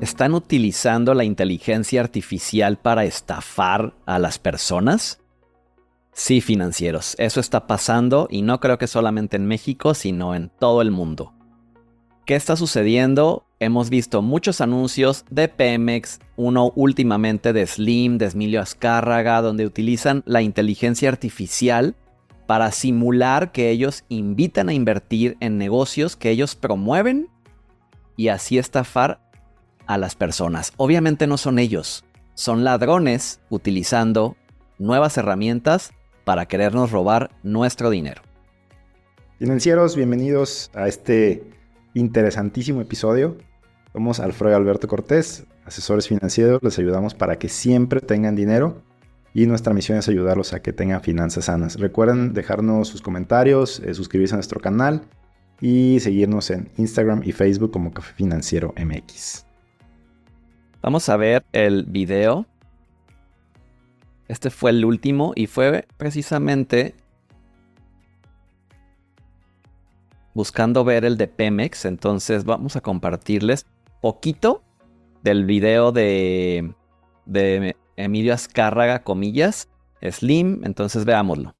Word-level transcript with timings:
¿Están 0.00 0.34
utilizando 0.34 1.14
la 1.14 1.24
inteligencia 1.24 2.00
artificial 2.00 2.76
para 2.76 3.04
estafar 3.04 3.94
a 4.04 4.18
las 4.18 4.38
personas? 4.38 5.20
Sí, 6.12 6.40
financieros, 6.40 7.14
eso 7.18 7.40
está 7.40 7.66
pasando 7.66 8.28
y 8.30 8.42
no 8.42 8.60
creo 8.60 8.78
que 8.78 8.86
solamente 8.86 9.36
en 9.36 9.46
México, 9.46 9.94
sino 9.94 10.34
en 10.34 10.50
todo 10.58 10.80
el 10.82 10.90
mundo. 10.90 11.34
¿Qué 12.24 12.34
está 12.34 12.56
sucediendo? 12.56 13.46
Hemos 13.60 13.88
visto 13.88 14.20
muchos 14.22 14.60
anuncios 14.60 15.24
de 15.30 15.48
Pemex, 15.48 16.20
uno 16.36 16.72
últimamente 16.74 17.52
de 17.52 17.66
Slim, 17.66 18.18
de 18.18 18.26
Emilio 18.26 18.60
Azcárraga, 18.60 19.40
donde 19.42 19.66
utilizan 19.66 20.22
la 20.26 20.42
inteligencia 20.42 21.08
artificial 21.08 21.94
para 22.46 22.70
simular 22.72 23.52
que 23.52 23.70
ellos 23.70 24.04
invitan 24.08 24.68
a 24.68 24.74
invertir 24.74 25.36
en 25.40 25.58
negocios 25.58 26.16
que 26.16 26.30
ellos 26.30 26.54
promueven 26.54 27.28
y 28.16 28.28
así 28.28 28.58
estafar 28.58 29.20
a 29.86 29.98
las 29.98 30.14
personas. 30.14 30.72
Obviamente 30.76 31.26
no 31.26 31.36
son 31.36 31.58
ellos, 31.58 32.04
son 32.34 32.64
ladrones 32.64 33.40
utilizando 33.50 34.36
nuevas 34.78 35.16
herramientas 35.16 35.92
para 36.24 36.46
querernos 36.46 36.90
robar 36.90 37.30
nuestro 37.42 37.90
dinero. 37.90 38.22
Financieros, 39.38 39.96
bienvenidos 39.96 40.70
a 40.74 40.88
este 40.88 41.44
interesantísimo 41.94 42.80
episodio. 42.80 43.36
Somos 43.92 44.20
Alfredo 44.20 44.56
Alberto 44.56 44.88
Cortés, 44.88 45.46
asesores 45.64 46.08
financieros, 46.08 46.62
les 46.62 46.78
ayudamos 46.78 47.14
para 47.14 47.38
que 47.38 47.48
siempre 47.48 48.00
tengan 48.00 48.36
dinero 48.36 48.82
y 49.34 49.46
nuestra 49.46 49.74
misión 49.74 49.98
es 49.98 50.08
ayudarlos 50.08 50.52
a 50.52 50.60
que 50.60 50.72
tengan 50.72 51.02
finanzas 51.02 51.46
sanas. 51.46 51.78
Recuerden 51.78 52.32
dejarnos 52.32 52.88
sus 52.88 53.02
comentarios, 53.02 53.80
eh, 53.80 53.94
suscribirse 53.94 54.34
a 54.34 54.38
nuestro 54.38 54.60
canal 54.60 55.02
y 55.60 56.00
seguirnos 56.00 56.50
en 56.50 56.70
Instagram 56.76 57.22
y 57.24 57.32
Facebook 57.32 57.70
como 57.70 57.92
Café 57.92 58.14
Financiero 58.14 58.74
MX. 58.76 59.45
Vamos 60.86 61.08
a 61.08 61.16
ver 61.16 61.44
el 61.50 61.82
video. 61.84 62.46
Este 64.28 64.50
fue 64.50 64.70
el 64.70 64.84
último 64.84 65.32
y 65.34 65.48
fue 65.48 65.84
precisamente 65.96 66.94
buscando 70.32 70.84
ver 70.84 71.04
el 71.04 71.16
de 71.16 71.26
Pemex. 71.26 71.86
Entonces 71.86 72.44
vamos 72.44 72.76
a 72.76 72.82
compartirles 72.82 73.66
poquito 74.00 74.62
del 75.24 75.44
video 75.44 75.90
de, 75.90 76.72
de 77.24 77.74
Emilio 77.96 78.32
Azcárraga, 78.32 79.02
comillas, 79.02 79.68
Slim. 80.00 80.64
Entonces 80.64 81.04
veámoslo. 81.04 81.55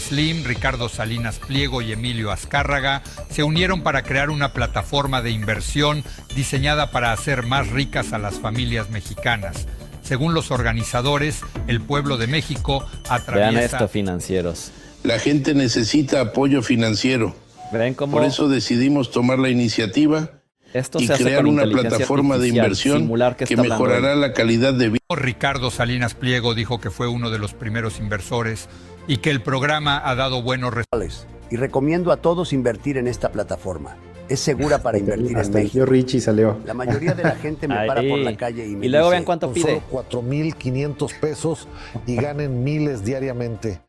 Slim, 0.00 0.44
Ricardo 0.44 0.88
Salinas 0.88 1.38
Pliego 1.38 1.82
y 1.82 1.92
Emilio 1.92 2.30
Azcárraga 2.30 3.02
se 3.30 3.42
unieron 3.42 3.82
para 3.82 4.02
crear 4.02 4.30
una 4.30 4.52
plataforma 4.52 5.22
de 5.22 5.30
inversión 5.30 6.04
diseñada 6.34 6.90
para 6.90 7.12
hacer 7.12 7.44
más 7.44 7.68
ricas 7.70 8.12
a 8.12 8.18
las 8.18 8.40
familias 8.40 8.90
mexicanas. 8.90 9.66
Según 10.02 10.34
los 10.34 10.50
organizadores, 10.50 11.40
el 11.68 11.80
pueblo 11.80 12.16
de 12.16 12.26
México 12.26 12.84
atraviesa... 13.08 13.50
Vean 13.50 13.64
esto, 13.64 13.88
financieros. 13.88 14.72
La 15.04 15.18
gente 15.18 15.54
necesita 15.54 16.20
apoyo 16.20 16.62
financiero. 16.62 17.34
¿Ven 17.72 17.94
cómo 17.94 18.18
Por 18.18 18.26
eso 18.26 18.48
decidimos 18.48 19.10
tomar 19.10 19.38
la 19.38 19.48
iniciativa 19.48 20.30
esto 20.72 21.00
y 21.00 21.08
crear 21.08 21.46
una 21.46 21.64
plataforma 21.64 22.38
de 22.38 22.48
inversión 22.48 23.06
que, 23.36 23.54
hablando 23.54 23.62
mejorará 23.62 24.14
la 24.14 24.32
calidad 24.32 24.72
de 24.72 24.88
vida. 24.88 25.00
Ricardo 25.10 25.70
Salinas 25.70 26.14
Pliego 26.14 26.54
dijo 26.54 26.80
que 26.80 26.90
fue 26.90 27.08
uno 27.08 27.30
de 27.30 27.38
los 27.38 27.52
primeros 27.52 27.98
inversores 27.98 28.68
y 29.06 29.18
que 29.18 29.30
el 29.30 29.42
programa 29.42 30.00
ha 30.04 30.14
dado 30.14 30.42
buenos 30.42 30.72
resultados. 30.74 31.26
y 31.50 31.56
recomiendo 31.56 32.12
a 32.12 32.16
todos 32.16 32.52
invertir 32.52 32.96
en 32.96 33.06
esta 33.08 33.30
plataforma. 33.30 33.96
Es 34.28 34.40
segura 34.40 34.78
para 34.82 34.98
invertir 35.02 35.32
en 35.32 35.36
Hasta 35.36 35.58
tío 35.58 35.64
México. 35.64 35.86
Richie 35.86 36.20
salió. 36.20 36.58
La 36.64 36.72
mayoría 36.74 37.12
de 37.14 37.22
la 37.24 37.34
gente 37.34 37.68
me 37.68 37.74
para 37.86 38.00
por 38.02 38.18
la 38.20 38.36
calle 38.36 38.66
y 38.66 38.76
me 38.76 38.86
Y 38.86 38.88
luego 38.88 39.06
dice, 39.08 39.14
vean 39.16 39.24
cuánto 39.24 39.46
con 39.48 39.54
pide. 39.54 39.82
solo 39.90 40.04
4.500 40.10 41.20
pesos 41.20 41.68
y 42.06 42.16
ganen 42.16 42.64
miles 42.64 43.04
diariamente. 43.04 43.82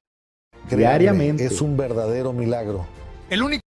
Créanme, 0.68 0.78
Diariamente. 0.78 1.46
Es 1.46 1.62
un 1.62 1.78
verdadero 1.78 2.34
milagro. 2.34 2.86
El 3.30 3.44
único 3.44 3.62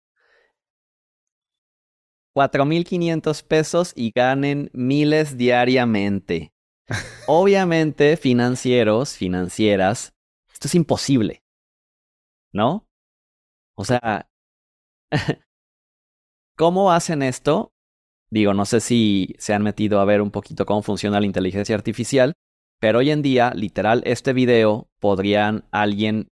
4.500 2.35 3.43
pesos 3.45 3.93
y 3.95 4.11
ganen 4.15 4.71
miles 4.73 5.37
diariamente. 5.37 6.53
Obviamente, 7.27 8.17
financieros, 8.17 9.17
financieras, 9.17 10.12
esto 10.63 10.69
es 10.69 10.75
imposible. 10.77 11.43
¿No? 12.53 12.87
O 13.77 13.85
sea, 13.85 14.31
¿cómo 16.57 16.93
hacen 16.93 17.23
esto? 17.23 17.73
Digo, 18.31 18.55
no 18.55 18.65
sé 18.65 18.81
si 18.81 19.35
se 19.39 19.55
han 19.55 19.65
metido 19.65 19.99
a 19.99 20.05
ver 20.05 20.23
un 20.23 20.31
poquito 20.31 20.65
cómo 20.65 20.83
funciona 20.83 21.19
la 21.19 21.27
inteligencia 21.27 21.75
artificial, 21.75 22.35
pero 22.79 23.01
hoy 23.01 23.11
en 23.11 23.23
día, 23.23 23.51
literal, 23.57 24.03
este 24.07 24.33
video 24.33 24.89
podrían 25.01 25.67
alguien 25.73 26.29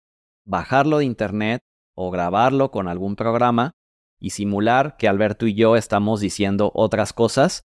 bajarlo 0.44 0.98
de 0.98 1.06
internet 1.06 1.62
o 1.96 2.10
grabarlo 2.10 2.70
con 2.70 2.86
algún 2.86 3.16
programa 3.16 3.72
y 4.20 4.30
simular 4.30 4.98
que 4.98 5.08
Alberto 5.08 5.46
y 5.46 5.54
yo 5.54 5.74
estamos 5.74 6.20
diciendo 6.20 6.70
otras 6.74 7.14
cosas 7.14 7.62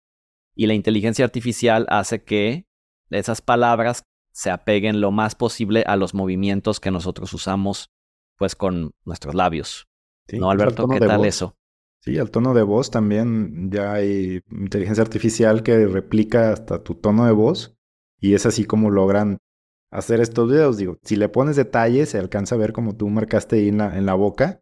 y 0.55 0.67
la 0.67 0.75
inteligencia 0.75 1.25
artificial 1.25 1.87
hace 1.89 2.23
que 2.23 2.67
esas 3.09 3.41
palabras 3.41 4.03
se 4.31 4.49
apeguen 4.51 5.01
lo 5.01 5.11
más 5.11 5.35
posible 5.35 5.83
a 5.87 5.95
los 5.95 6.13
movimientos 6.13 6.79
que 6.79 6.91
nosotros 6.91 7.33
usamos 7.33 7.91
pues 8.37 8.55
con 8.55 8.93
nuestros 9.05 9.35
labios. 9.35 9.87
Sí, 10.27 10.37
¿No, 10.37 10.47
incluso 10.47 10.51
Alberto? 10.51 10.87
¿Qué 10.87 11.01
tal 11.01 11.21
voz. 11.21 11.25
eso? 11.25 11.55
Sí, 12.03 12.17
al 12.17 12.31
tono 12.31 12.53
de 12.53 12.63
voz 12.63 12.89
también 12.89 13.69
ya 13.71 13.93
hay 13.93 14.41
inteligencia 14.49 15.03
artificial 15.03 15.61
que 15.63 15.85
replica 15.87 16.51
hasta 16.51 16.83
tu 16.83 16.95
tono 16.95 17.25
de 17.25 17.31
voz 17.31 17.75
y 18.19 18.33
es 18.33 18.45
así 18.45 18.65
como 18.65 18.89
logran 18.89 19.37
hacer 19.91 20.19
estos 20.21 20.49
videos. 20.49 20.77
Digo, 20.77 20.97
si 21.03 21.15
le 21.15 21.29
pones 21.29 21.55
detalles, 21.57 22.09
se 22.09 22.17
alcanza 22.17 22.55
a 22.55 22.57
ver 22.57 22.73
como 22.73 22.95
tú 22.95 23.07
marcaste 23.09 23.57
ahí 23.57 23.67
en 23.69 23.77
la, 23.79 23.97
en 23.97 24.05
la 24.05 24.15
boca. 24.15 24.61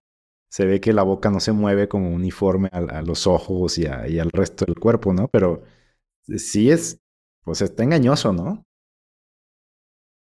Se 0.50 0.66
ve 0.66 0.82
que 0.82 0.94
la 0.94 1.04
boca 1.04 1.30
no 1.30 1.40
se 1.40 1.52
mueve 1.54 1.88
como 1.88 2.10
uniforme 2.12 2.70
a, 2.72 2.80
a 2.80 3.02
los 3.04 3.28
ojos 3.28 3.78
y, 3.78 3.86
a- 3.86 4.08
y 4.08 4.20
al 4.20 4.32
resto 4.32 4.66
del 4.66 4.76
cuerpo, 4.80 5.14
¿no? 5.14 5.28
Pero 5.30 5.64
sí 6.38 6.72
es, 6.72 7.00
pues 7.44 7.62
está 7.62 7.84
engañoso, 7.84 8.34
¿no? 8.34 8.66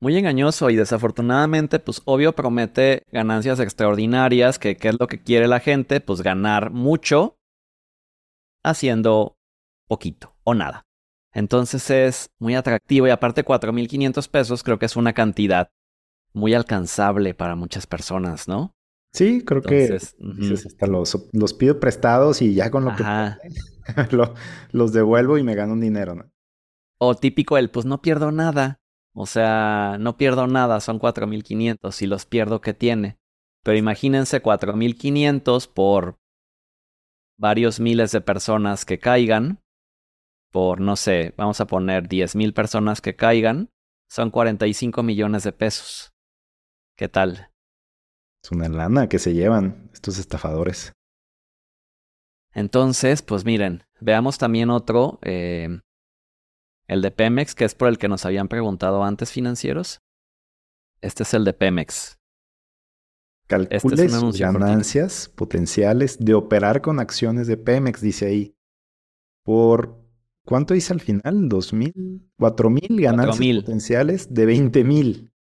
Muy 0.05 0.19
engañoso 0.19 0.69
y 0.69 0.77
desafortunadamente, 0.77 1.79
pues 1.79 2.03
obvio 2.05 2.35
promete 2.35 3.05
ganancias 3.11 3.59
extraordinarias, 3.59 4.59
que 4.59 4.77
qué 4.77 4.91
es 4.91 4.97
lo 5.01 5.07
que 5.07 5.23
quiere 5.23 5.49
la 5.49 5.61
gente, 5.61 6.03
pues 6.03 6.21
ganar 6.21 6.71
mucho 6.71 7.39
haciendo 8.63 9.39
poquito 9.89 10.37
o 10.45 10.53
nada. 10.53 10.83
Entonces 11.33 11.89
es 11.89 12.27
muy 12.39 12.55
atractivo 12.55 13.07
y 13.07 13.11
aparte 13.13 13.45
4.500 13.45 14.29
pesos 14.29 14.63
creo 14.63 14.79
que 14.79 14.85
es 14.85 14.95
una 14.97 15.15
cantidad 15.15 15.71
muy 16.35 16.53
alcanzable 16.53 17.33
para 17.33 17.57
muchas 17.57 17.87
personas, 17.87 18.47
¿no? 18.47 18.75
Sí, 19.15 19.43
creo 19.43 19.63
Entonces, 19.63 20.15
que 20.19 20.35
dices, 20.37 20.67
hasta 20.67 20.87
los, 20.87 21.31
los 21.33 21.55
pido 21.55 21.81
prestados 21.81 22.43
y 22.43 22.53
ya 22.53 22.71
con 22.71 22.85
lo 22.85 22.91
Ajá. 22.91 23.39
que 23.41 24.11
lo- 24.15 24.35
los 24.71 24.93
devuelvo 24.93 25.39
y 25.39 25.43
me 25.43 25.55
gano 25.55 25.73
un 25.73 25.81
dinero, 25.81 26.15
¿no? 26.15 26.31
O 26.99 27.15
típico 27.15 27.57
el, 27.57 27.71
pues 27.71 27.87
no 27.87 28.03
pierdo 28.03 28.33
nada. 28.33 28.81
O 29.15 29.27
sea, 29.27 29.97
no 30.01 30.17
pierdo 30.17 30.47
nada, 30.47 30.81
son 30.81 30.99
4.500. 30.99 31.93
Si 31.93 32.07
los 32.07 32.27
pierdo, 32.27 32.61
¿qué 32.61 32.75
tiene? 32.75 33.19
Pero 33.63 33.79
imagínense 33.79 34.43
4.500 34.43 35.73
por 35.73 36.19
varios 37.39 37.81
miles 37.81 38.11
de 38.13 38.21
personas 38.21 38.85
que 38.85 38.99
caigan. 38.99 39.61
Por, 40.51 40.81
no 40.81 40.97
sé, 40.97 41.33
vamos 41.37 41.61
a 41.61 41.67
poner 41.67 42.09
10.000 42.09 42.53
personas 42.53 43.01
que 43.01 43.17
caigan. 43.17 43.71
Son 44.09 44.31
45 44.31 45.03
millones 45.03 45.45
de 45.45 45.53
pesos. 45.53 46.13
¿Qué 46.97 47.09
tal? 47.09 47.51
Es 48.43 48.53
una 48.53 48.69
lana 48.69 49.09
que 49.09 49.19
se 49.19 49.33
llevan 49.33 49.91
estos 49.93 50.19
estafadores. 50.19 50.93
Entonces, 52.53 53.23
pues 53.23 53.45
miren, 53.45 53.85
veamos 54.01 54.39
también 54.39 54.71
otro, 54.71 55.19
eh, 55.23 55.81
el 56.89 57.03
de 57.03 57.11
Pemex, 57.11 57.55
que 57.55 57.65
es 57.65 57.75
por 57.75 57.89
el 57.89 57.99
que 57.99 58.09
nos 58.09 58.25
habían 58.25 58.49
preguntado 58.49 59.05
antes 59.05 59.31
financieros. 59.33 60.01
Este 61.01 61.23
es 61.23 61.35
el 61.35 61.45
de 61.45 61.53
Pemex. 61.53 62.19
Este 63.49 63.77
es 63.77 63.85
un 63.85 63.91
sus 63.91 64.15
anuncio 64.15 64.47
cortito. 64.47 64.65
ganancias 64.65 65.29
potenciales 65.29 66.19
de 66.19 66.35
operar 66.35 66.81
con 66.81 66.99
acciones 66.99 67.47
de 67.47 67.57
Pemex, 67.57 68.01
dice 68.01 68.27
ahí. 68.27 68.57
Por, 69.45 70.03
¿cuánto 70.45 70.73
dice 70.73 70.93
al 70.95 71.01
final? 71.01 71.49
¿Dos 71.49 71.73
mil? 71.73 72.31
¿Cuatro 72.39 72.71
mil 72.71 73.01
ganancias 73.01 73.37
4,000. 73.37 73.65
potenciales 73.65 74.33
de 74.33 74.47
20 74.47 74.85
mil? 74.85 75.33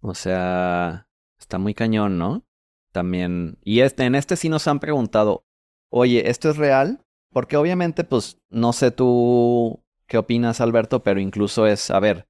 O 0.00 0.14
sea, 0.14 1.08
está 1.38 1.58
muy 1.58 1.74
cañón, 1.74 2.16
¿no? 2.16 2.46
También. 2.92 3.58
Y 3.62 3.80
este, 3.80 4.04
en 4.04 4.14
este 4.14 4.36
sí 4.36 4.48
nos 4.48 4.68
han 4.68 4.78
preguntado, 4.78 5.44
oye, 5.90 6.30
¿esto 6.30 6.48
es 6.48 6.56
real? 6.56 7.04
Porque 7.36 7.58
obviamente, 7.58 8.02
pues, 8.02 8.40
no 8.48 8.72
sé 8.72 8.90
tú 8.90 9.84
qué 10.06 10.16
opinas, 10.16 10.62
Alberto, 10.62 11.02
pero 11.02 11.20
incluso 11.20 11.66
es, 11.66 11.90
a 11.90 12.00
ver, 12.00 12.26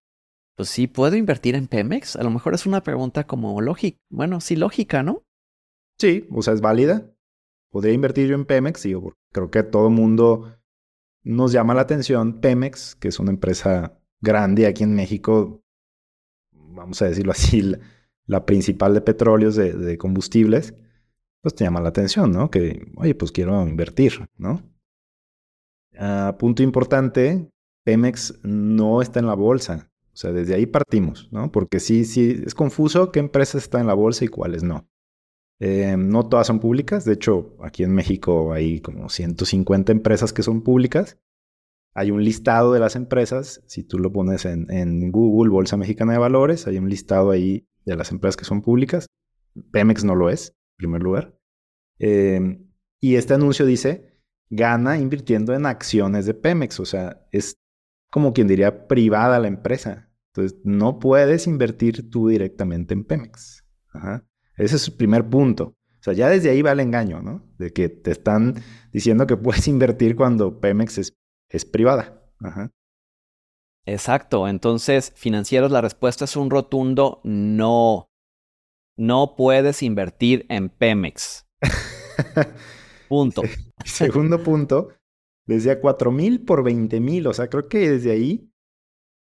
pues 0.56 0.68
sí, 0.68 0.88
¿puedo 0.88 1.14
invertir 1.14 1.54
en 1.54 1.68
Pemex? 1.68 2.16
A 2.16 2.24
lo 2.24 2.30
mejor 2.30 2.54
es 2.54 2.66
una 2.66 2.82
pregunta 2.82 3.24
como 3.24 3.60
lógica. 3.60 4.00
Bueno, 4.10 4.40
sí, 4.40 4.56
lógica, 4.56 5.04
¿no? 5.04 5.22
Sí, 5.96 6.26
o 6.32 6.42
sea, 6.42 6.54
es 6.54 6.60
válida. 6.60 7.08
Podría 7.70 7.92
invertir 7.92 8.26
yo 8.26 8.34
en 8.34 8.46
Pemex, 8.46 8.84
porque 9.00 9.20
creo 9.30 9.50
que 9.52 9.62
todo 9.62 9.90
mundo 9.90 10.56
nos 11.22 11.52
llama 11.52 11.72
la 11.74 11.82
atención 11.82 12.40
Pemex, 12.40 12.96
que 12.96 13.06
es 13.06 13.20
una 13.20 13.30
empresa 13.30 14.00
grande 14.20 14.66
aquí 14.66 14.82
en 14.82 14.96
México, 14.96 15.62
vamos 16.50 17.00
a 17.00 17.06
decirlo 17.06 17.30
así, 17.30 17.62
la, 17.62 17.78
la 18.26 18.44
principal 18.44 18.92
de 18.92 19.02
petróleos, 19.02 19.54
de, 19.54 19.72
de, 19.72 19.98
combustibles, 19.98 20.74
pues 21.42 21.54
te 21.54 21.62
llama 21.62 21.80
la 21.80 21.90
atención, 21.90 22.32
¿no? 22.32 22.50
Que, 22.50 22.90
oye, 22.96 23.14
pues 23.14 23.30
quiero 23.30 23.62
invertir, 23.68 24.28
¿no? 24.36 24.74
Uh, 25.98 26.36
punto 26.36 26.62
importante, 26.62 27.50
Pemex 27.84 28.40
no 28.42 29.00
está 29.00 29.20
en 29.20 29.26
la 29.26 29.34
bolsa. 29.34 29.90
O 30.12 30.16
sea, 30.16 30.32
desde 30.32 30.54
ahí 30.54 30.66
partimos, 30.66 31.28
¿no? 31.30 31.52
Porque 31.52 31.78
sí, 31.78 32.04
sí, 32.04 32.42
es 32.44 32.54
confuso 32.54 33.12
qué 33.12 33.20
empresas 33.20 33.64
están 33.64 33.82
en 33.82 33.86
la 33.86 33.94
bolsa 33.94 34.24
y 34.24 34.28
cuáles 34.28 34.62
no. 34.62 34.88
Eh, 35.58 35.96
no 35.98 36.28
todas 36.28 36.46
son 36.46 36.60
públicas. 36.60 37.04
De 37.04 37.12
hecho, 37.12 37.56
aquí 37.60 37.82
en 37.82 37.92
México 37.92 38.52
hay 38.52 38.80
como 38.80 39.08
150 39.08 39.92
empresas 39.92 40.32
que 40.32 40.42
son 40.42 40.62
públicas. 40.62 41.18
Hay 41.94 42.10
un 42.10 42.24
listado 42.24 42.72
de 42.72 42.80
las 42.80 42.96
empresas. 42.96 43.62
Si 43.66 43.82
tú 43.82 43.98
lo 43.98 44.12
pones 44.12 44.44
en, 44.44 44.70
en, 44.70 45.10
Google, 45.10 45.50
Bolsa 45.50 45.76
Mexicana 45.76 46.12
de 46.12 46.18
Valores, 46.18 46.66
hay 46.66 46.78
un 46.78 46.88
listado 46.88 47.30
ahí 47.30 47.66
de 47.84 47.96
las 47.96 48.10
empresas 48.10 48.36
que 48.36 48.44
son 48.44 48.62
públicas. 48.62 49.06
Pemex 49.70 50.04
no 50.04 50.14
lo 50.14 50.28
es, 50.28 50.48
en 50.48 50.76
primer 50.76 51.02
lugar. 51.02 51.38
Eh, 51.98 52.58
y 53.00 53.14
este 53.14 53.34
anuncio 53.34 53.64
dice, 53.64 54.15
gana 54.50 54.98
invirtiendo 54.98 55.54
en 55.54 55.66
acciones 55.66 56.26
de 56.26 56.34
Pemex. 56.34 56.80
O 56.80 56.84
sea, 56.84 57.26
es 57.32 57.58
como 58.10 58.32
quien 58.32 58.48
diría 58.48 58.86
privada 58.86 59.38
la 59.38 59.48
empresa. 59.48 60.08
Entonces, 60.32 60.58
no 60.64 60.98
puedes 60.98 61.46
invertir 61.46 62.10
tú 62.10 62.28
directamente 62.28 62.94
en 62.94 63.04
Pemex. 63.04 63.64
Ajá. 63.92 64.24
Ese 64.56 64.76
es 64.76 64.88
el 64.88 64.94
primer 64.94 65.28
punto. 65.28 65.76
O 66.00 66.02
sea, 66.02 66.12
ya 66.12 66.28
desde 66.28 66.50
ahí 66.50 66.62
va 66.62 66.72
el 66.72 66.80
engaño, 66.80 67.22
¿no? 67.22 67.44
De 67.58 67.72
que 67.72 67.88
te 67.88 68.10
están 68.10 68.62
diciendo 68.92 69.26
que 69.26 69.36
puedes 69.36 69.66
invertir 69.68 70.16
cuando 70.16 70.60
Pemex 70.60 70.98
es, 70.98 71.16
es 71.48 71.64
privada. 71.64 72.22
Ajá. 72.40 72.70
Exacto. 73.86 74.48
Entonces, 74.48 75.12
financieros, 75.16 75.70
la 75.70 75.80
respuesta 75.80 76.24
es 76.24 76.36
un 76.36 76.50
rotundo 76.50 77.20
no. 77.24 78.10
No 78.96 79.34
puedes 79.36 79.82
invertir 79.82 80.46
en 80.48 80.68
Pemex. 80.68 81.46
punto. 83.08 83.42
Segundo 83.84 84.42
punto, 84.42 84.88
decía 85.46 85.80
4 85.80 86.10
mil 86.12 86.44
por 86.44 86.62
20 86.62 87.00
mil. 87.00 87.26
O 87.26 87.32
sea, 87.32 87.48
creo 87.48 87.68
que 87.68 87.90
desde 87.90 88.12
ahí 88.12 88.50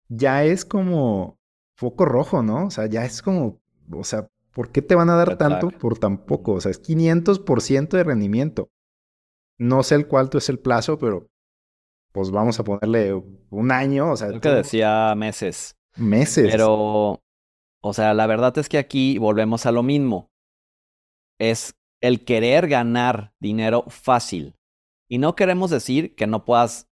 ya 0.07 0.43
es 0.43 0.65
como 0.65 1.39
foco 1.77 2.05
rojo, 2.05 2.43
¿no? 2.43 2.67
O 2.67 2.69
sea, 2.71 2.87
ya 2.87 3.05
es 3.05 3.21
como, 3.21 3.61
o 3.91 4.03
sea, 4.03 4.27
¿Por 4.55 4.71
qué 4.71 4.81
te 4.81 4.95
van 4.95 5.09
a 5.09 5.17
dar 5.17 5.37
tanto 5.37 5.69
por 5.69 5.99
tan 5.99 6.17
poco? 6.25 6.53
O 6.53 6.61
sea, 6.61 6.71
es 6.71 6.81
500% 6.81 7.89
de 7.89 8.03
rendimiento. 8.05 8.69
No 9.59 9.83
sé 9.83 9.95
el 9.95 10.07
cuánto 10.07 10.38
es 10.38 10.47
el 10.47 10.59
plazo, 10.59 10.97
pero 10.97 11.27
pues 12.13 12.31
vamos 12.31 12.57
a 12.57 12.63
ponerle 12.63 13.21
un 13.49 13.71
año. 13.73 14.13
O 14.13 14.15
sea, 14.15 14.29
Creo 14.29 14.39
que 14.39 14.49
decía 14.49 15.13
meses. 15.17 15.75
Meses. 15.97 16.47
Pero, 16.49 17.21
o 17.83 17.93
sea, 17.93 18.13
la 18.13 18.27
verdad 18.27 18.57
es 18.57 18.69
que 18.69 18.77
aquí 18.77 19.17
volvemos 19.17 19.65
a 19.65 19.73
lo 19.73 19.83
mismo. 19.83 20.31
Es 21.38 21.75
el 22.01 22.25
querer 22.25 22.68
ganar 22.68 23.33
dinero 23.39 23.86
fácil. 23.88 24.56
Y 25.07 25.18
no 25.18 25.36
queremos 25.36 25.69
decir 25.69 26.15
que 26.15 26.27
no 26.27 26.45
puedas 26.45 26.89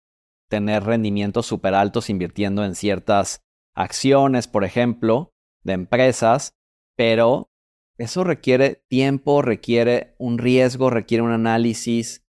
tener 0.50 0.84
rendimientos 0.84 1.46
súper 1.46 1.74
altos 1.74 2.10
invirtiendo 2.10 2.64
en 2.64 2.76
ciertas 2.76 3.44
acciones, 3.74 4.48
por 4.48 4.64
ejemplo, 4.64 5.34
de 5.64 5.74
empresas, 5.74 6.56
pero 6.96 7.52
eso 7.98 8.24
requiere 8.24 8.84
tiempo, 8.88 9.42
requiere 9.42 10.16
un 10.20 10.38
riesgo, 10.38 10.90
requiere 10.90 11.24
un 11.24 11.32
análisis. 11.32 12.26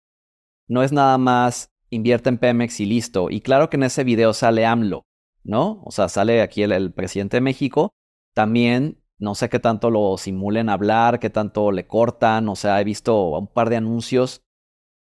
No 0.67 0.83
es 0.83 0.91
nada 0.91 1.17
más 1.17 1.73
invierte 1.89 2.29
en 2.29 2.37
Pemex 2.37 2.79
y 2.79 2.85
listo. 2.85 3.29
Y 3.29 3.41
claro 3.41 3.69
que 3.69 3.77
en 3.77 3.83
ese 3.83 4.03
video 4.03 4.33
sale 4.33 4.65
AMLO, 4.65 5.05
¿no? 5.43 5.81
O 5.85 5.91
sea, 5.91 6.09
sale 6.09 6.41
aquí 6.41 6.63
el, 6.63 6.91
presidente 6.93 7.37
de 7.37 7.41
México. 7.41 7.93
También 8.33 9.02
no 9.19 9.35
sé 9.35 9.49
qué 9.49 9.59
tanto 9.59 9.89
lo 9.89 10.17
simulen 10.17 10.69
hablar, 10.69 11.19
qué 11.19 11.29
tanto 11.29 11.71
le 11.71 11.87
cortan. 11.87 12.49
O 12.49 12.55
sea, 12.55 12.79
he 12.81 12.83
visto 12.83 13.29
un 13.37 13.47
par 13.47 13.69
de 13.69 13.77
anuncios 13.77 14.43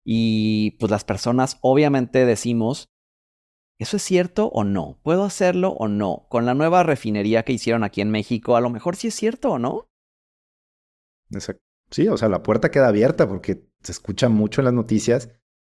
y 0.06 0.72
pues 0.80 0.92
las 0.92 1.04
personas 1.04 1.58
obviamente 1.62 2.26
decimos, 2.26 2.90
¿eso 3.80 3.98
es 3.98 4.04
cierto 4.04 4.48
o 4.48 4.64
no? 4.64 5.00
¿Puedo 5.04 5.24
hacerlo 5.24 5.72
o 5.72 5.88
no? 5.88 6.28
Con 6.30 6.46
la 6.46 6.54
nueva 6.54 6.84
refinería 6.84 7.44
que 7.44 7.54
hicieron 7.54 7.84
aquí 7.84 8.02
en 8.02 8.12
México, 8.12 8.56
a 8.56 8.62
lo 8.62 8.70
mejor 8.70 8.96
sí 8.96 9.08
es 9.08 9.16
cierto 9.16 9.52
o 9.52 9.60
no. 9.60 9.88
Sí, 11.92 12.08
o 12.08 12.18
sea, 12.18 12.30
la 12.30 12.44
puerta 12.44 12.72
queda 12.72 12.88
abierta 12.88 13.28
porque 13.28 13.68
se 13.82 13.92
escucha 13.92 14.30
mucho 14.30 14.62
en 14.62 14.66
las 14.66 14.74
noticias 14.74 15.30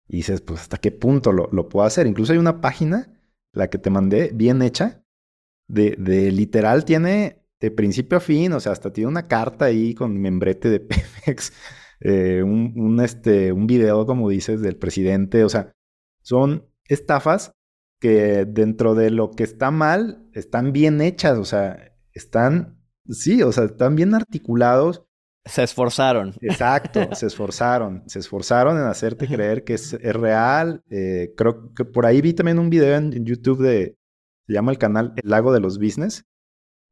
y 0.07 0.17
dices, 0.17 0.41
pues, 0.41 0.61
¿hasta 0.61 0.77
qué 0.77 0.91
punto 0.91 1.31
lo, 1.31 1.47
lo 1.51 1.69
puedo 1.69 1.85
hacer? 1.85 2.07
Incluso 2.07 2.33
hay 2.33 2.39
una 2.39 2.61
página, 2.61 3.21
la 3.53 3.69
que 3.69 3.77
te 3.77 3.89
mandé, 3.89 4.31
bien 4.33 4.61
hecha, 4.61 5.05
de, 5.67 5.95
de 5.97 6.31
literal 6.31 6.83
tiene 6.83 7.40
de 7.61 7.71
principio 7.71 8.17
a 8.17 8.21
fin, 8.21 8.51
o 8.53 8.59
sea, 8.59 8.73
hasta 8.73 8.91
tiene 8.91 9.07
una 9.07 9.27
carta 9.27 9.65
ahí 9.65 9.93
con 9.93 10.19
membrete 10.19 10.69
de 10.69 10.79
Pemex, 11.25 11.53
eh, 12.01 12.41
un, 12.43 12.73
un, 12.75 12.99
este, 12.99 13.51
un 13.51 13.67
video, 13.67 14.05
como 14.05 14.29
dices, 14.29 14.61
del 14.61 14.75
presidente, 14.75 15.43
o 15.43 15.49
sea, 15.49 15.71
son 16.21 16.67
estafas 16.85 17.53
que 17.99 18.45
dentro 18.45 18.95
de 18.95 19.11
lo 19.11 19.31
que 19.31 19.43
está 19.43 19.71
mal, 19.71 20.27
están 20.33 20.73
bien 20.73 20.99
hechas, 20.99 21.37
o 21.37 21.45
sea, 21.45 21.93
están, 22.13 22.81
sí, 23.07 23.43
o 23.43 23.51
sea, 23.51 23.65
están 23.65 23.95
bien 23.95 24.15
articulados 24.15 25.05
se 25.45 25.63
esforzaron. 25.63 26.35
Exacto, 26.41 27.09
se 27.15 27.27
esforzaron. 27.27 28.03
Se 28.07 28.19
esforzaron 28.19 28.77
en 28.77 28.83
hacerte 28.83 29.27
creer 29.27 29.63
que 29.63 29.73
es, 29.73 29.93
real. 30.01 30.83
Eh, 30.89 31.33
creo 31.35 31.73
que 31.73 31.85
por 31.85 32.05
ahí 32.05 32.21
vi 32.21 32.33
también 32.33 32.59
un 32.59 32.69
video 32.69 32.95
en, 32.95 33.25
YouTube 33.25 33.61
de, 33.61 33.97
se 34.45 34.53
llama 34.53 34.71
el 34.71 34.77
canal 34.77 35.13
El 35.15 35.29
Lago 35.29 35.51
de 35.51 35.59
los 35.59 35.79
Business. 35.79 36.25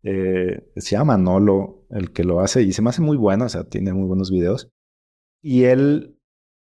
Eh, 0.04 0.72
se 0.76 0.96
llama 0.96 1.18
Nolo, 1.18 1.86
el 1.90 2.12
que 2.12 2.24
lo 2.24 2.40
hace, 2.40 2.62
y 2.64 2.74
se 2.74 2.82
me 2.82 2.90
hace 2.90 3.02
muy 3.02 3.18
bueno, 3.18 3.46
o 3.46 3.50
sea, 3.50 3.66
tiene 3.66 3.94
muy 3.94 4.08
buenos 4.08 4.32
videos. 4.32 4.72
Y 5.42 5.64
él 5.66 6.18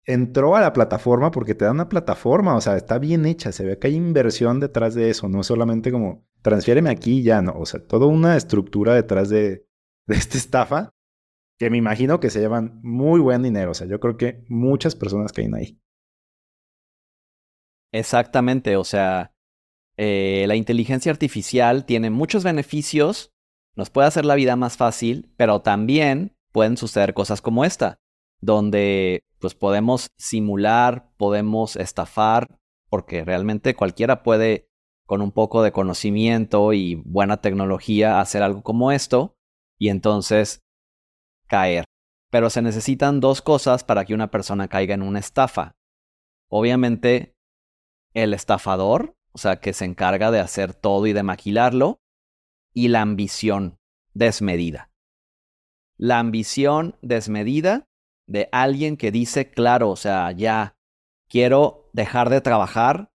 entró 0.07 0.57
a 0.57 0.61
la 0.61 0.73
plataforma 0.73 1.31
porque 1.31 1.55
te 1.55 1.65
da 1.65 1.71
una 1.71 1.89
plataforma, 1.89 2.57
o 2.57 2.61
sea, 2.61 2.77
está 2.77 2.99
bien 2.99 3.25
hecha, 3.27 3.53
se 3.53 3.65
ve 3.65 3.79
que 3.79 3.89
hay 3.89 3.95
inversión 3.95 4.61
detrás 4.61 4.95
de 4.95 5.11
eso, 5.11 5.29
no 5.29 5.43
solamente 5.43 5.91
como 5.91 6.27
transfiéreme 6.43 6.91
aquí 6.91 7.21
y 7.21 7.23
ya, 7.23 7.41
no, 7.41 7.53
o 7.59 7.65
sea, 7.65 7.87
toda 7.87 8.07
una 8.07 8.37
estructura 8.37 8.95
detrás 8.95 9.31
de, 9.31 9.67
de 10.07 10.15
esta 10.15 10.37
estafa 10.37 10.91
que 11.59 11.71
me 11.71 11.79
imagino 11.79 12.21
que 12.21 12.31
se 12.31 12.41
llevan 12.41 12.81
muy 12.83 13.21
buen 13.21 13.43
dinero. 13.43 13.71
O 13.71 13.75
sea, 13.75 13.87
yo 13.87 14.01
creo 14.01 14.17
que 14.17 14.45
muchas 14.49 14.97
personas 14.97 15.33
caen 15.33 15.55
ahí. 15.55 15.81
Exactamente, 17.93 18.77
o 18.77 18.83
sea, 18.83 19.34
eh, 19.97 20.45
la 20.49 20.57
inteligencia 20.57 21.13
artificial 21.13 21.85
tiene 21.85 22.11
muchos 22.11 22.45
beneficios, 22.45 23.33
nos 23.77 23.91
puede 23.91 24.09
hacer 24.09 24.25
la 24.25 24.35
vida 24.35 24.57
más 24.57 24.77
fácil, 24.77 25.33
pero 25.37 25.63
también 25.63 26.37
pueden 26.53 26.77
suceder 26.77 27.15
cosas 27.15 27.41
como 27.41 27.65
esta, 27.65 27.99
donde 28.41 29.23
pues 29.39 29.55
podemos 29.55 30.09
simular, 30.17 31.11
podemos 31.17 31.77
estafar, 31.77 32.59
porque 32.89 33.25
realmente 33.25 33.75
cualquiera 33.75 34.23
puede 34.23 34.69
con 35.07 35.21
un 35.21 35.33
poco 35.33 35.63
de 35.63 35.73
conocimiento 35.73 36.73
y 36.73 36.95
buena 36.95 37.41
tecnología 37.41 38.21
hacer 38.21 38.43
algo 38.43 38.63
como 38.63 38.93
esto, 38.93 39.37
y 39.79 39.89
entonces 39.89 40.61
caer. 41.47 41.85
Pero 42.31 42.51
se 42.51 42.63
necesitan 42.63 43.21
dos 43.21 43.43
cosas 43.43 43.85
para 43.85 44.05
que 44.05 44.15
una 44.15 44.31
persona 44.31 44.69
caiga 44.69 44.95
en 44.95 45.03
una 45.03 45.19
estafa. 45.19 45.77
Obviamente, 46.49 47.35
el 48.13 48.35
estafador, 48.35 49.15
o 49.35 49.39
sea, 49.39 49.57
que 49.57 49.73
se 49.73 49.85
encarga 49.85 50.31
de 50.31 50.39
hacer 50.39 50.75
todo 50.75 51.07
y 51.07 51.13
de 51.13 51.25
maquilarlo, 51.25 52.01
y 52.73 52.89
la 52.89 53.03
ambición 53.03 53.79
desmedida. 54.15 54.91
La 55.97 56.21
ambición 56.21 56.97
desmedida 57.03 57.89
de 58.27 58.49
alguien 58.53 58.97
que 58.97 59.11
dice, 59.11 59.51
claro, 59.51 59.91
o 59.91 59.97
sea, 59.97 60.31
ya 60.33 60.77
quiero 61.29 61.91
dejar 61.93 62.31
de 62.31 62.41
trabajar, 62.41 63.13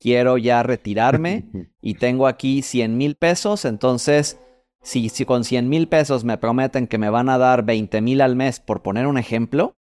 quiero 0.00 0.38
ya 0.38 0.62
retirarme 0.62 1.48
y 1.80 1.94
tengo 1.94 2.26
aquí 2.26 2.62
100 2.62 2.96
mil 2.96 3.14
pesos, 3.16 3.64
entonces 3.64 4.40
si, 4.82 5.08
si 5.08 5.24
con 5.24 5.44
100 5.44 5.68
mil 5.68 5.88
pesos 5.88 6.24
me 6.24 6.38
prometen 6.38 6.88
que 6.88 6.98
me 6.98 7.10
van 7.10 7.28
a 7.28 7.38
dar 7.38 7.64
20 7.64 8.00
mil 8.00 8.20
al 8.20 8.34
mes, 8.34 8.58
por 8.60 8.82
poner 8.82 9.06
un 9.06 9.18
ejemplo, 9.18 9.76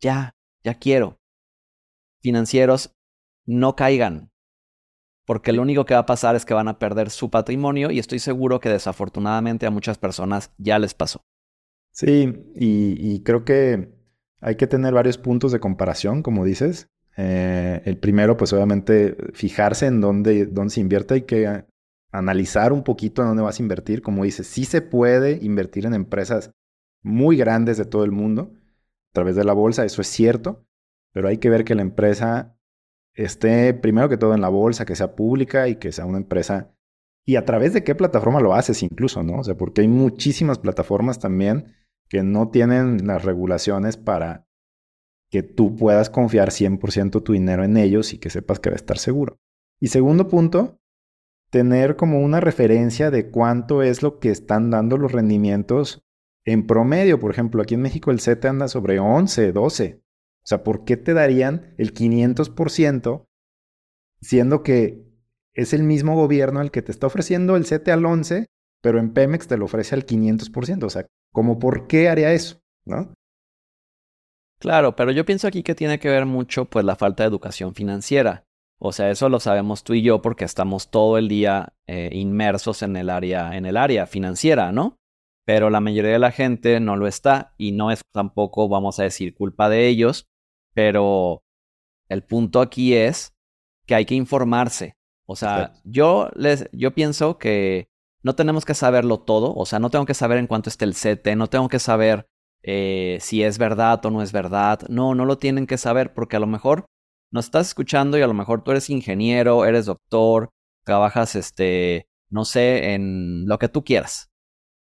ya, 0.00 0.36
ya 0.62 0.74
quiero. 0.74 1.18
Financieros, 2.22 2.94
no 3.44 3.76
caigan, 3.76 4.30
porque 5.24 5.52
lo 5.52 5.62
único 5.62 5.84
que 5.84 5.94
va 5.94 6.00
a 6.00 6.06
pasar 6.06 6.36
es 6.36 6.44
que 6.44 6.54
van 6.54 6.68
a 6.68 6.78
perder 6.78 7.10
su 7.10 7.30
patrimonio 7.30 7.90
y 7.90 7.98
estoy 7.98 8.18
seguro 8.18 8.60
que 8.60 8.68
desafortunadamente 8.68 9.66
a 9.66 9.70
muchas 9.70 9.98
personas 9.98 10.52
ya 10.58 10.78
les 10.78 10.94
pasó. 10.94 11.22
Sí, 11.92 12.50
y, 12.54 13.22
creo 13.22 13.44
que 13.44 13.94
hay 14.40 14.56
que 14.56 14.66
tener 14.66 14.92
varios 14.92 15.16
puntos 15.16 15.52
de 15.52 15.60
comparación, 15.60 16.22
como 16.22 16.44
dices. 16.44 16.88
Eh, 17.16 17.82
el 17.84 17.98
primero, 17.98 18.36
pues 18.36 18.52
obviamente, 18.52 19.16
fijarse 19.32 19.86
en 19.86 20.00
dónde, 20.00 20.46
dónde 20.46 20.74
se 20.74 20.80
invierte. 20.80 21.14
Hay 21.14 21.22
que 21.22 21.64
analizar 22.10 22.72
un 22.72 22.82
poquito 22.82 23.22
en 23.22 23.28
dónde 23.28 23.44
vas 23.44 23.60
a 23.60 23.62
invertir. 23.62 24.02
Como 24.02 24.24
dices, 24.24 24.48
sí 24.48 24.64
se 24.64 24.82
puede 24.82 25.38
invertir 25.40 25.86
en 25.86 25.94
empresas 25.94 26.50
muy 27.04 27.36
grandes 27.36 27.76
de 27.76 27.84
todo 27.84 28.04
el 28.04 28.10
mundo 28.10 28.52
a 28.54 29.12
través 29.12 29.36
de 29.36 29.44
la 29.44 29.52
bolsa, 29.52 29.84
eso 29.84 30.02
es 30.02 30.08
cierto, 30.08 30.66
pero 31.12 31.28
hay 31.28 31.38
que 31.38 31.50
ver 31.50 31.64
que 31.64 31.76
la 31.76 31.82
empresa 31.82 32.53
esté 33.14 33.74
primero 33.74 34.08
que 34.08 34.16
todo 34.16 34.34
en 34.34 34.40
la 34.40 34.48
bolsa, 34.48 34.84
que 34.84 34.96
sea 34.96 35.14
pública 35.14 35.68
y 35.68 35.76
que 35.76 35.92
sea 35.92 36.06
una 36.06 36.18
empresa. 36.18 36.74
Y 37.24 37.36
a 37.36 37.44
través 37.44 37.72
de 37.72 37.84
qué 37.84 37.94
plataforma 37.94 38.40
lo 38.40 38.54
haces 38.54 38.82
incluso, 38.82 39.22
¿no? 39.22 39.38
O 39.40 39.44
sea, 39.44 39.56
porque 39.56 39.80
hay 39.80 39.88
muchísimas 39.88 40.58
plataformas 40.58 41.18
también 41.18 41.72
que 42.08 42.22
no 42.22 42.50
tienen 42.50 43.06
las 43.06 43.24
regulaciones 43.24 43.96
para 43.96 44.46
que 45.30 45.42
tú 45.42 45.74
puedas 45.74 46.10
confiar 46.10 46.50
100% 46.50 47.22
tu 47.22 47.32
dinero 47.32 47.64
en 47.64 47.76
ellos 47.76 48.12
y 48.12 48.18
que 48.18 48.30
sepas 48.30 48.60
que 48.60 48.70
va 48.70 48.74
a 48.74 48.76
estar 48.76 48.98
seguro. 48.98 49.38
Y 49.80 49.88
segundo 49.88 50.28
punto, 50.28 50.80
tener 51.50 51.96
como 51.96 52.20
una 52.20 52.40
referencia 52.40 53.10
de 53.10 53.30
cuánto 53.30 53.82
es 53.82 54.02
lo 54.02 54.18
que 54.18 54.30
están 54.30 54.70
dando 54.70 54.96
los 54.96 55.12
rendimientos 55.12 56.04
en 56.44 56.66
promedio. 56.66 57.18
Por 57.18 57.30
ejemplo, 57.30 57.62
aquí 57.62 57.74
en 57.74 57.82
México 57.82 58.10
el 58.10 58.20
CETE 58.20 58.48
anda 58.48 58.68
sobre 58.68 58.98
11, 58.98 59.52
12. 59.52 60.03
O 60.44 60.46
sea, 60.46 60.62
¿por 60.62 60.84
qué 60.84 60.98
te 60.98 61.14
darían 61.14 61.74
el 61.78 61.94
500% 61.94 63.24
siendo 64.20 64.62
que 64.62 65.02
es 65.54 65.72
el 65.72 65.82
mismo 65.84 66.14
gobierno 66.14 66.60
el 66.60 66.70
que 66.70 66.82
te 66.82 66.92
está 66.92 67.06
ofreciendo 67.06 67.56
el 67.56 67.64
CETE 67.64 67.92
al 67.92 68.04
11, 68.04 68.46
pero 68.82 68.98
en 68.98 69.14
Pemex 69.14 69.48
te 69.48 69.56
lo 69.56 69.64
ofrece 69.64 69.94
al 69.94 70.04
500%? 70.04 70.84
O 70.84 70.90
sea, 70.90 71.06
¿cómo 71.32 71.58
por 71.58 71.86
qué 71.86 72.10
haría 72.10 72.32
eso? 72.32 72.60
¿No? 72.84 73.14
Claro, 74.60 74.94
pero 74.96 75.12
yo 75.12 75.24
pienso 75.24 75.48
aquí 75.48 75.62
que 75.62 75.74
tiene 75.74 75.98
que 75.98 76.08
ver 76.08 76.26
mucho 76.26 76.66
pues 76.66 76.84
la 76.84 76.96
falta 76.96 77.22
de 77.22 77.28
educación 77.28 77.74
financiera. 77.74 78.44
O 78.78 78.92
sea, 78.92 79.10
eso 79.10 79.30
lo 79.30 79.40
sabemos 79.40 79.82
tú 79.82 79.94
y 79.94 80.02
yo 80.02 80.20
porque 80.20 80.44
estamos 80.44 80.90
todo 80.90 81.16
el 81.16 81.28
día 81.28 81.72
eh, 81.86 82.10
inmersos 82.12 82.82
en 82.82 82.96
el 82.96 83.08
área, 83.08 83.56
en 83.56 83.64
el 83.64 83.78
área 83.78 84.06
financiera, 84.06 84.72
¿no? 84.72 84.98
Pero 85.46 85.70
la 85.70 85.80
mayoría 85.80 86.12
de 86.12 86.18
la 86.18 86.32
gente 86.32 86.80
no 86.80 86.96
lo 86.96 87.06
está 87.06 87.54
y 87.56 87.72
no 87.72 87.90
es 87.90 88.02
tampoco, 88.12 88.68
vamos 88.68 88.98
a 88.98 89.04
decir, 89.04 89.34
culpa 89.34 89.68
de 89.68 89.88
ellos, 89.88 90.26
pero 90.74 91.42
el 92.08 92.22
punto 92.22 92.60
aquí 92.60 92.94
es 92.94 93.32
que 93.86 93.94
hay 93.94 94.04
que 94.04 94.14
informarse. 94.14 94.96
O 95.26 95.36
sea, 95.36 95.72
yo, 95.84 96.30
les, 96.34 96.68
yo 96.72 96.94
pienso 96.94 97.38
que 97.38 97.88
no 98.22 98.34
tenemos 98.34 98.64
que 98.64 98.74
saberlo 98.74 99.20
todo. 99.20 99.54
O 99.54 99.64
sea, 99.64 99.78
no 99.78 99.90
tengo 99.90 100.04
que 100.04 100.14
saber 100.14 100.38
en 100.38 100.46
cuánto 100.46 100.68
está 100.68 100.84
el 100.84 100.94
CT, 100.94 101.36
no 101.36 101.48
tengo 101.48 101.68
que 101.68 101.78
saber 101.78 102.26
eh, 102.62 103.18
si 103.20 103.42
es 103.42 103.58
verdad 103.58 104.04
o 104.04 104.10
no 104.10 104.22
es 104.22 104.32
verdad. 104.32 104.80
No, 104.88 105.14
no 105.14 105.24
lo 105.24 105.38
tienen 105.38 105.66
que 105.66 105.78
saber 105.78 106.12
porque 106.12 106.36
a 106.36 106.40
lo 106.40 106.46
mejor 106.46 106.86
nos 107.30 107.46
estás 107.46 107.68
escuchando 107.68 108.18
y 108.18 108.22
a 108.22 108.26
lo 108.26 108.34
mejor 108.34 108.62
tú 108.62 108.70
eres 108.70 108.90
ingeniero, 108.90 109.64
eres 109.64 109.86
doctor, 109.86 110.50
trabajas, 110.84 111.36
este, 111.36 112.06
no 112.30 112.44
sé, 112.44 112.94
en 112.94 113.46
lo 113.46 113.58
que 113.58 113.68
tú 113.68 113.84
quieras. 113.84 114.30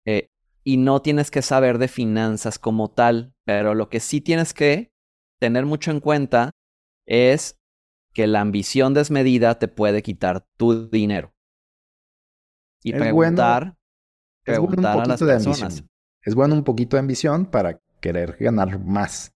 Eh, 0.05 0.29
y 0.63 0.77
no 0.77 1.01
tienes 1.01 1.31
que 1.31 1.41
saber 1.41 1.77
de 1.77 1.88
finanzas 1.88 2.60
como 2.60 2.89
tal, 2.89 3.34
pero 3.46 3.74
lo 3.74 3.89
que 3.89 4.00
sí 4.00 4.22
tienes 4.22 4.53
que 4.53 4.91
tener 5.39 5.65
mucho 5.65 5.91
en 5.91 6.00
cuenta 6.00 6.51
es 7.06 7.58
que 8.13 8.27
la 8.27 8.41
ambición 8.41 8.94
desmedida 8.94 9.60
te 9.60 9.67
puede 9.67 10.01
quitar 10.01 10.46
tu 10.58 10.89
dinero. 10.89 11.34
Y 12.84 12.94
preguntar, 12.94 13.77
preguntar 14.44 15.01
a 15.01 15.06
las 15.06 15.20
personas. 15.20 15.84
Es 16.24 16.36
bueno 16.36 16.56
un 16.56 16.63
poquito 16.63 16.98
de 16.98 17.01
ambición 17.01 17.46
para 17.46 17.79
querer 18.01 18.38
ganar 18.39 18.79
más, 18.79 19.34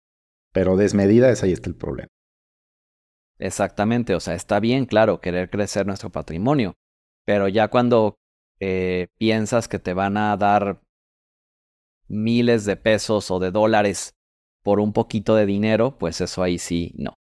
pero 0.52 0.76
desmedida 0.76 1.30
es 1.30 1.42
ahí 1.42 1.52
está 1.52 1.68
el 1.68 1.76
problema. 1.76 2.08
Exactamente, 3.38 4.14
o 4.14 4.20
sea, 4.20 4.34
está 4.34 4.60
bien, 4.60 4.84
claro, 4.84 5.20
querer 5.20 5.50
crecer 5.50 5.86
nuestro 5.86 6.10
patrimonio, 6.10 6.74
pero 7.24 7.48
ya 7.48 7.68
cuando 7.68 8.16
eh, 8.60 9.08
piensas 9.18 9.66
que 9.68 9.78
te 9.78 9.94
van 9.94 10.16
a 10.16 10.36
dar 10.36 10.82
miles 12.08 12.64
de 12.64 12.76
pesos 12.76 13.30
o 13.30 13.38
de 13.38 13.50
dólares 13.50 14.14
por 14.62 14.80
un 14.80 14.92
poquito 14.92 15.34
de 15.34 15.46
dinero, 15.46 15.96
pues 15.98 16.20
eso 16.20 16.42
ahí 16.42 16.58
sí, 16.58 16.94
no. 16.96 17.14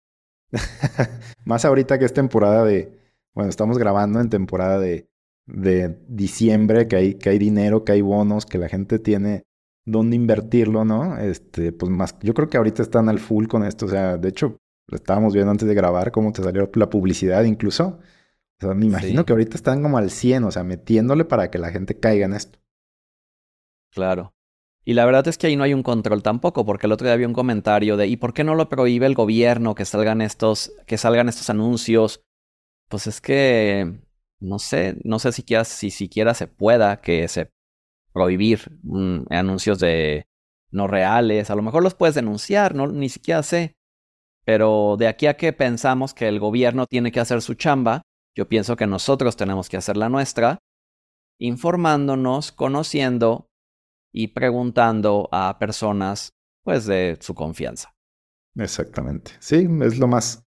Más 1.45 1.65
ahorita 1.65 1.99
que 1.99 2.05
es 2.05 2.13
temporada 2.13 2.65
de, 2.65 2.99
bueno, 3.33 3.49
estamos 3.49 3.77
grabando 3.77 4.19
en 4.19 4.29
temporada 4.29 4.79
de, 4.79 5.09
de 5.45 5.97
diciembre, 6.07 6.87
que 6.87 6.95
hay, 6.95 7.13
que 7.15 7.29
hay 7.29 7.39
dinero, 7.39 7.83
que 7.83 7.93
hay 7.93 8.01
bonos, 8.01 8.45
que 8.45 8.57
la 8.57 8.69
gente 8.69 8.99
tiene 8.99 9.43
dónde 9.85 10.15
invertirlo, 10.15 10.85
¿no? 10.85 11.17
Este, 11.17 11.71
pues 11.71 11.91
más, 11.91 12.17
yo 12.21 12.33
creo 12.33 12.49
que 12.49 12.57
ahorita 12.57 12.81
están 12.81 13.09
al 13.09 13.19
full 13.19 13.47
con 13.47 13.63
esto, 13.63 13.85
o 13.85 13.89
sea, 13.89 14.17
de 14.17 14.29
hecho, 14.29 14.57
lo 14.87 14.95
estábamos 14.95 15.33
viendo 15.33 15.51
antes 15.51 15.67
de 15.67 15.75
grabar 15.75 16.11
cómo 16.11 16.31
te 16.31 16.43
salió 16.43 16.69
la 16.73 16.89
publicidad 16.89 17.43
incluso. 17.43 17.99
O 18.61 18.65
sea, 18.65 18.73
me 18.73 18.87
imagino 18.87 19.25
que 19.25 19.31
ahorita 19.31 19.55
están 19.55 19.81
como 19.81 19.97
al 19.97 20.09
100, 20.09 20.43
o 20.43 20.51
sea, 20.51 20.63
metiéndole 20.63 21.25
para 21.25 21.49
que 21.49 21.59
la 21.59 21.71
gente 21.71 21.97
caiga 21.97 22.25
en 22.25 22.33
esto. 22.33 22.59
Claro. 23.91 24.33
Y 24.89 24.95
la 24.95 25.05
verdad 25.05 25.27
es 25.27 25.37
que 25.37 25.45
ahí 25.45 25.55
no 25.55 25.63
hay 25.63 25.75
un 25.75 25.83
control 25.83 26.23
tampoco, 26.23 26.65
porque 26.65 26.87
el 26.87 26.91
otro 26.91 27.05
día 27.05 27.13
había 27.13 27.27
un 27.27 27.33
comentario 27.33 27.95
de 27.95 28.07
¿y 28.07 28.17
por 28.17 28.33
qué 28.33 28.43
no 28.43 28.55
lo 28.55 28.69
prohíbe 28.69 29.05
el 29.05 29.13
gobierno 29.13 29.75
que 29.75 29.85
salgan 29.85 30.19
estos, 30.19 30.73
que 30.87 30.97
salgan 30.97 31.29
estos 31.29 31.51
anuncios? 31.51 32.23
Pues 32.87 33.05
es 33.05 33.21
que 33.21 33.99
no 34.39 34.57
sé, 34.57 34.97
no 35.03 35.19
sé 35.19 35.31
si 35.31 35.91
siquiera 35.91 36.33
se 36.33 36.47
pueda 36.47 37.01
que 37.01 37.27
se 37.27 37.51
prohibir 38.13 38.79
mm, 38.81 39.25
anuncios 39.29 39.77
de 39.77 40.25
no 40.71 40.87
reales. 40.87 41.51
A 41.51 41.55
lo 41.55 41.61
mejor 41.61 41.83
los 41.83 41.93
puedes 41.93 42.15
denunciar, 42.15 42.73
no 42.73 42.87
ni 42.87 43.09
siquiera 43.09 43.43
sé. 43.43 43.75
Pero 44.43 44.95
de 44.97 45.07
aquí 45.07 45.27
a 45.27 45.37
que 45.37 45.53
pensamos 45.53 46.15
que 46.15 46.27
el 46.27 46.39
gobierno 46.39 46.87
tiene 46.87 47.11
que 47.11 47.19
hacer 47.19 47.43
su 47.43 47.53
chamba, 47.53 48.01
yo 48.35 48.49
pienso 48.49 48.75
que 48.75 48.87
nosotros 48.87 49.37
tenemos 49.37 49.69
que 49.69 49.77
hacer 49.77 49.97
la 49.97 50.09
nuestra, 50.09 50.57
informándonos, 51.37 52.51
conociendo 52.51 53.48
y 54.11 54.29
preguntando 54.29 55.29
a 55.31 55.57
personas 55.59 56.33
pues 56.63 56.85
de 56.85 57.17
su 57.19 57.33
confianza. 57.35 57.95
Exactamente. 58.55 59.31
Sí, 59.39 59.67
es 59.81 59.97
lo 59.97 60.07
más 60.07 60.45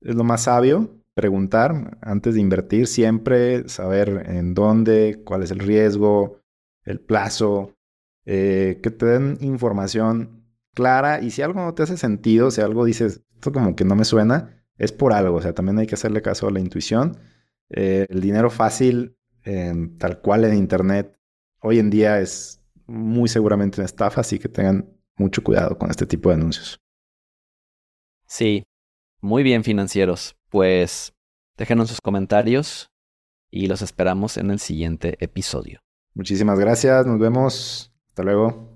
es 0.00 0.14
lo 0.14 0.24
más 0.24 0.42
sabio 0.42 1.02
preguntar 1.14 1.98
antes 2.00 2.34
de 2.34 2.40
invertir, 2.40 2.86
siempre 2.86 3.68
saber 3.68 4.24
en 4.28 4.54
dónde, 4.54 5.22
cuál 5.24 5.42
es 5.42 5.50
el 5.50 5.58
riesgo, 5.58 6.40
el 6.84 7.00
plazo, 7.00 7.76
eh, 8.24 8.80
que 8.82 8.90
te 8.90 9.06
den 9.06 9.36
información 9.40 10.46
clara 10.74 11.20
y 11.20 11.30
si 11.30 11.42
algo 11.42 11.60
no 11.60 11.74
te 11.74 11.82
hace 11.82 11.96
sentido, 11.96 12.50
si 12.50 12.62
algo 12.62 12.84
dices, 12.84 13.22
esto 13.34 13.52
como 13.52 13.76
que 13.76 13.84
no 13.84 13.94
me 13.94 14.04
suena, 14.04 14.64
es 14.78 14.92
por 14.92 15.12
algo, 15.12 15.36
o 15.36 15.42
sea, 15.42 15.52
también 15.52 15.78
hay 15.78 15.86
que 15.86 15.96
hacerle 15.96 16.22
caso 16.22 16.48
a 16.48 16.50
la 16.50 16.60
intuición. 16.60 17.18
Eh, 17.68 18.06
el 18.08 18.20
dinero 18.20 18.50
fácil, 18.50 19.16
tal 19.98 20.20
cual 20.20 20.44
en 20.44 20.54
Internet, 20.54 21.18
hoy 21.60 21.78
en 21.78 21.90
día 21.90 22.20
es 22.20 22.61
muy 22.86 23.28
seguramente 23.28 23.80
una 23.80 23.86
estafa, 23.86 24.20
así 24.20 24.38
que 24.38 24.48
tengan 24.48 24.88
mucho 25.16 25.42
cuidado 25.42 25.78
con 25.78 25.90
este 25.90 26.06
tipo 26.06 26.28
de 26.28 26.36
anuncios. 26.36 26.78
Sí, 28.26 28.64
muy 29.20 29.42
bien 29.42 29.64
financieros. 29.64 30.36
Pues 30.48 31.12
déjenos 31.56 31.88
sus 31.88 32.00
comentarios 32.00 32.90
y 33.50 33.66
los 33.66 33.82
esperamos 33.82 34.36
en 34.36 34.50
el 34.50 34.58
siguiente 34.58 35.16
episodio. 35.20 35.80
Muchísimas 36.14 36.58
gracias, 36.58 37.06
nos 37.06 37.18
vemos. 37.18 37.92
Hasta 38.08 38.22
luego. 38.22 38.71